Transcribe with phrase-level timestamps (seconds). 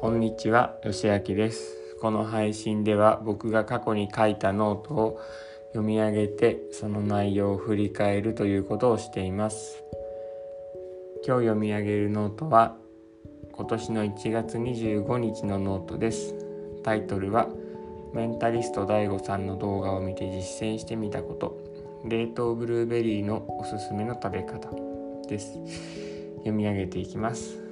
[0.00, 1.76] こんにちは、よしあきです。
[2.00, 5.20] この配信では僕が過去に書いたノートを
[5.72, 9.82] 読み上げてその内容を振り返るということをしています。
[11.26, 12.76] 今日読み上げるノートは
[13.52, 16.36] 今年の1月25日のノートです。
[16.84, 17.48] タイトルは
[18.14, 21.58] メンタリスト DAIGO さんの動画を見て実践してみたこと
[22.04, 24.70] 冷凍ブルーベリーのおすすめの食べ方
[25.28, 25.58] です。
[26.36, 27.67] 読み上げていきます。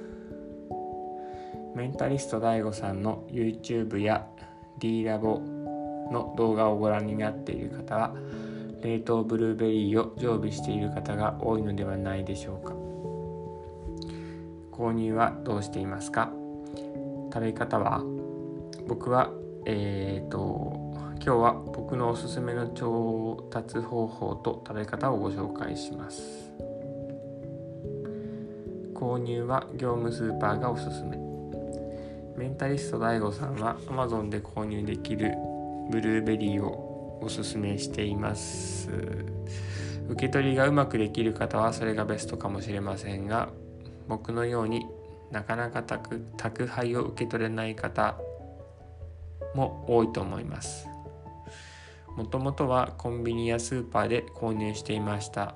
[1.77, 4.25] メンタリスト DAIGO さんの YouTube や
[4.79, 5.39] D ラボ
[6.11, 8.15] の動画をご覧になっている方は
[8.81, 12.73] 冷凍ブルーベリーを常備している方が多いのではないでしょうか。
[14.75, 16.31] 購入はどうしていますか？
[17.31, 18.03] 食べ方は？
[18.87, 19.29] 僕は
[19.67, 26.51] えー、と今日は僕のおすすめの調達方法と食べ方をご紹介します。
[28.95, 31.26] 購入は業務スーパーがおすすめ。
[32.37, 35.33] メンタリスト DAIGO さんは Amazon で購入できる
[35.89, 38.89] ブルーベリーをおすすめしています。
[40.07, 43.49] 受け取りがうまくできる方はそれがベストかもしれませんが
[44.07, 44.85] 僕のように
[45.31, 48.19] なかなか宅宅配を受け取れない方
[49.55, 50.87] も多いと思います。
[52.15, 55.55] もともとはコンビニやスーパーで購入していました。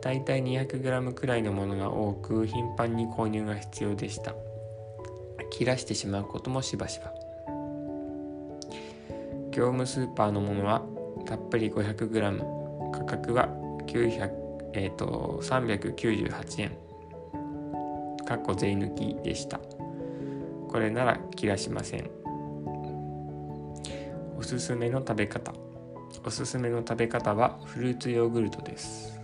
[0.00, 4.34] だいたい 200g くらいのものが多く頻繁に購入が必要でした。
[5.52, 7.12] 切らしてしまうこともしばしば。
[9.50, 10.82] 業務スーパーのものは
[11.26, 13.48] たっぷり 500g 価格は
[13.86, 14.30] 900、
[14.72, 16.70] えー、と398円
[18.24, 19.60] かっこ税抜きでした。
[20.68, 22.10] これなら切らしません。
[24.38, 25.52] おすすめの食べ方。
[26.24, 29.20] おすすめの食べ方はフルーツヨーグルトです。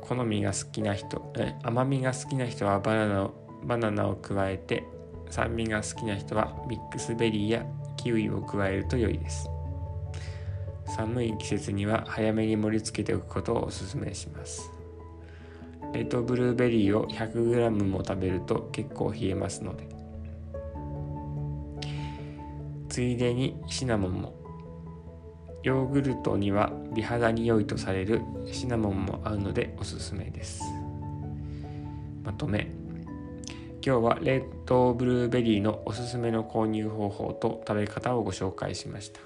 [0.00, 4.84] 好みが好きな人甘みが好きな人はバナナをバナナを加えて
[5.30, 9.48] 酸味が好きな人はミックスベリーやキウイを加えると良いです。
[10.86, 14.70] 寒い季節には早めに盛り付けておくことをおすすめします。
[15.94, 19.88] 冷凍ブルーベリーを 100g も食べると結構冷えますので。
[22.88, 24.34] ついでにシナモンも。
[25.62, 30.62] ヨーグルトには美肌に良いとされるシナモンも合うのでおすすめです。
[32.22, 32.81] まとめ。
[33.84, 39.20] 今日は冷凍ブルーベリーのおすすめの購入方法と食べ方をご紹介しました。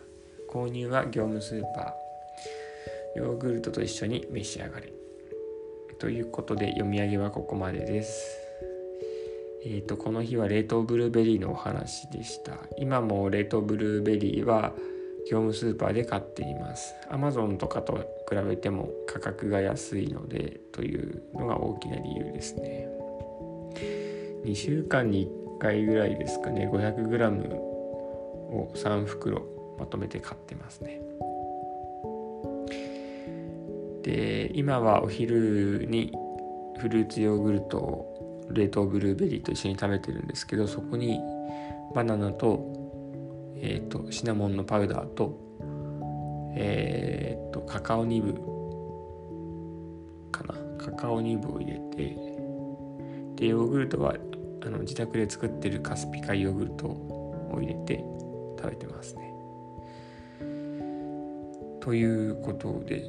[0.51, 3.19] 購入は業務スーパー。
[3.19, 4.91] ヨーグルトと一緒に召し上がれ。
[5.99, 8.39] ということで読み上げはここまでです。
[9.67, 12.59] えーとこの日は冷凍ブルーベリーのお話でした。
[12.79, 14.73] 今も冷凍ブルーベリーは
[15.31, 16.95] 業務スーパーで買っています。
[17.11, 23.06] Amazon とかと比べても価格が安いのでというのが大きな理由ですね。
[24.47, 26.71] 2週間に1回ぐらいですかね。
[26.73, 29.43] 500g を3袋
[29.77, 31.01] まとめて買ってますね。
[34.03, 36.13] で今はお昼に
[36.79, 41.21] フルーツヨーグルトを冷凍ブルーベリーと一緒に食べてるんですけどそこに
[41.93, 42.61] バナナと,、
[43.57, 45.37] えーと、シナモンのパウダーと,、
[46.55, 48.35] えーと、とカカオニブ
[50.31, 50.55] かな。
[50.79, 52.17] カカオニブを入れて
[53.35, 54.15] でヨーグルトは
[54.67, 58.05] あの自宅で作ってるカスピカヨーグルトを入れて
[58.59, 59.33] 食べてますね。
[61.81, 63.01] ということで、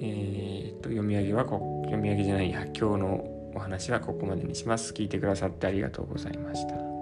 [0.00, 4.92] えー、と読み上げはこ読み上げじゃないや今日のお話はここまでにします。
[4.92, 6.93] 聞いてくださってありがとうございました。